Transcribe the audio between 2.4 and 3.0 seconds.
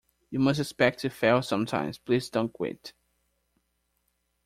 quit.